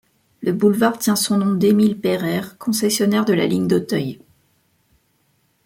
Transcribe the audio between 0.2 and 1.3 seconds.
Le boulevard tient